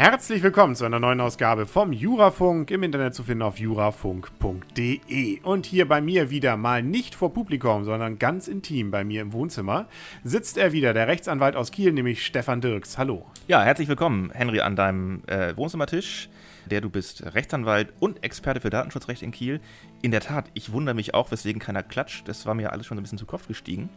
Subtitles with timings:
[0.00, 5.40] Herzlich willkommen zu einer neuen Ausgabe vom Jurafunk, im Internet zu finden auf jurafunk.de.
[5.42, 9.34] Und hier bei mir wieder mal nicht vor Publikum, sondern ganz intim bei mir im
[9.34, 9.88] Wohnzimmer
[10.24, 12.96] sitzt er wieder, der Rechtsanwalt aus Kiel, nämlich Stefan Dirks.
[12.96, 13.26] Hallo.
[13.46, 16.30] Ja, herzlich willkommen, Henry, an deinem äh, Wohnzimmertisch.
[16.64, 19.60] Der du bist Rechtsanwalt und Experte für Datenschutzrecht in Kiel.
[20.00, 22.26] In der Tat, ich wundere mich auch, weswegen keiner klatscht.
[22.26, 23.90] Das war mir alles schon ein bisschen zu Kopf gestiegen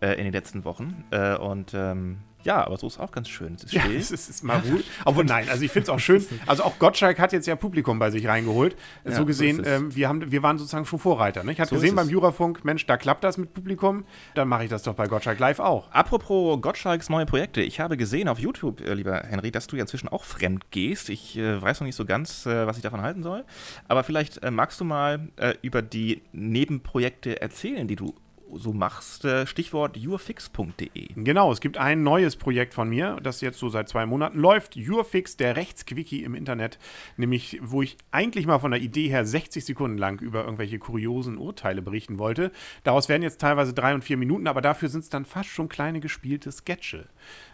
[0.00, 1.02] äh, in den letzten Wochen.
[1.10, 3.54] Äh, und ähm, ja, aber so ist auch ganz schön.
[3.54, 3.92] Es ist still.
[3.92, 4.84] Ja, es ist, ist mal ruhig.
[5.04, 6.24] Obwohl, nein, also ich finde es auch schön.
[6.46, 8.76] Also auch Gottschalk hat jetzt ja Publikum bei sich reingeholt.
[9.04, 11.42] Ja, so gesehen, so ähm, wir, haben, wir waren sozusagen schon Vorreiter.
[11.42, 11.52] Ne?
[11.52, 14.04] Ich habe so gesehen beim Jurafunk, Mensch, da klappt das mit Publikum.
[14.34, 15.90] Dann mache ich das doch bei Gottschalk live auch.
[15.90, 17.60] Apropos Gottschalks neue Projekte.
[17.60, 21.08] Ich habe gesehen auf YouTube, äh, lieber Henry, dass du ja inzwischen auch fremd gehst.
[21.08, 23.44] Ich äh, weiß noch nicht so ganz, äh, was ich davon halten soll.
[23.88, 28.14] Aber vielleicht äh, magst du mal äh, über die Nebenprojekte erzählen, die du
[28.54, 29.24] so machst.
[29.24, 31.08] Äh, Stichwort yourfix.de.
[31.14, 34.76] Genau, es gibt ein neues Projekt von mir, das jetzt so seit zwei Monaten läuft.
[34.76, 36.78] Yourfix, der Rechtsquickie im Internet.
[37.16, 41.38] Nämlich, wo ich eigentlich mal von der Idee her 60 Sekunden lang über irgendwelche kuriosen
[41.38, 42.52] Urteile berichten wollte.
[42.84, 45.68] Daraus werden jetzt teilweise drei und vier Minuten, aber dafür sind es dann fast schon
[45.68, 47.08] kleine gespielte Sketche.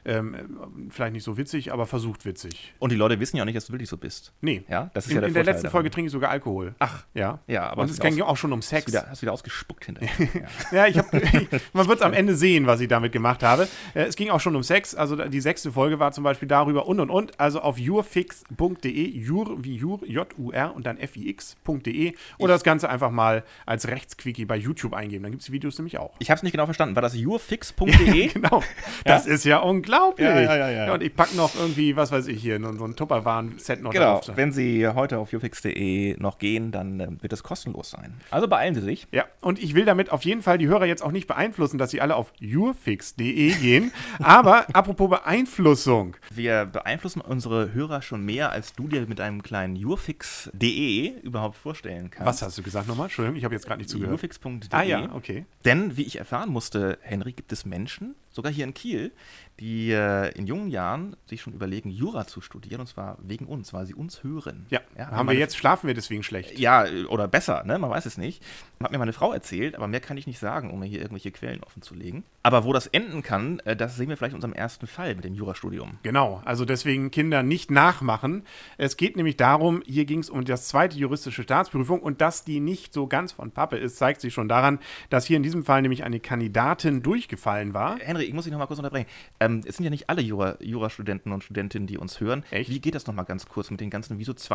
[0.05, 2.75] Ähm, vielleicht nicht so witzig, aber versucht witzig.
[2.79, 4.33] Und die Leute wissen ja auch nicht, dass du wirklich so bist.
[4.41, 4.65] Nee.
[4.69, 6.75] Ja, das ist in, ja der In der letzten Folge trinke ich sogar Alkohol.
[6.79, 7.05] Ach.
[7.15, 7.41] Ja.
[7.47, 7.83] Ja, aber.
[7.83, 8.87] Und es ging auch schon um Sex.
[8.87, 10.11] Hast wieder, hast wieder ausgespuckt hinterher.
[10.73, 10.79] ja.
[10.79, 11.13] ja, ich hab,
[11.73, 13.69] man wird es am Ende sehen, was ich damit gemacht habe.
[13.95, 14.95] Äh, es ging auch schon um Sex.
[14.95, 17.41] Also die sechste Folge war zum Beispiel darüber und und und.
[17.41, 23.45] Also auf jurfix.de, jur wie jur, J-U-R und dann fix.de oder das Ganze einfach mal
[23.67, 25.23] als Rechtsquickie bei YouTube eingeben.
[25.23, 26.15] Dann gibt es die Videos nämlich auch.
[26.19, 26.95] Ich habe es nicht genau verstanden.
[26.95, 28.29] War das jurfix.de?
[28.35, 28.63] genau.
[29.05, 30.27] Das ist ja unglaublich.
[30.27, 30.95] Ja, ja, ja, ja.
[30.95, 34.21] und ich packe noch irgendwie, was weiß ich hier, so ein Tupperwaren-Set noch genau.
[34.21, 34.37] drauf.
[34.37, 38.15] Wenn Sie heute auf jurfix.de noch gehen, dann äh, wird es kostenlos sein.
[38.31, 39.07] Also beeilen Sie sich.
[39.13, 41.91] Ja, und ich will damit auf jeden Fall die Hörer jetzt auch nicht beeinflussen, dass
[41.91, 43.93] sie alle auf yourfix.de gehen.
[44.19, 46.17] Aber apropos Beeinflussung.
[46.33, 52.11] Wir beeinflussen unsere Hörer schon mehr, als du dir mit einem kleinen yourfix.de überhaupt vorstellen
[52.11, 52.27] kannst.
[52.27, 53.07] Was hast du gesagt nochmal?
[53.07, 54.13] Entschuldigung, ich habe jetzt gerade nicht zugehört.
[54.13, 54.69] yourfix.de.
[54.71, 55.47] Ah ja, okay.
[55.65, 59.13] Denn, wie ich erfahren musste, Henry, gibt es Menschen, sogar hier in Kiel,
[59.61, 63.73] die äh, in jungen Jahren sich schon überlegen, Jura zu studieren, und zwar wegen uns,
[63.73, 64.67] weil sie uns hören.
[64.71, 66.59] Ja, ja haben wir jetzt, schlafen wir deswegen schlecht.
[66.59, 67.79] Ja, oder besser, ne?
[67.79, 68.43] man weiß es nicht.
[68.83, 71.31] Hat mir meine Frau erzählt, aber mehr kann ich nicht sagen, um mir hier irgendwelche
[71.31, 72.25] Quellen offen zu legen.
[72.43, 75.25] Aber wo das enden kann, äh, das sehen wir vielleicht in unserem ersten Fall mit
[75.25, 75.99] dem Jurastudium.
[76.03, 78.43] Genau, also deswegen Kinder nicht nachmachen.
[78.77, 82.59] Es geht nämlich darum, hier ging es um das zweite juristische Staatsprüfung und dass die
[82.59, 84.81] nicht so ganz von Pappe ist, zeigt sich schon daran,
[85.11, 87.99] dass hier in diesem Fall nämlich eine Kandidatin durchgefallen war.
[88.01, 89.07] Henry, ich muss dich nochmal kurz unterbrechen.
[89.41, 92.45] Ähm, es sind ja nicht alle Jura, Jurastudenten und Studentinnen, die uns hören.
[92.51, 92.71] Echt?
[92.71, 94.45] Wie geht das nochmal ganz kurz mit den ganzen, wieso zwei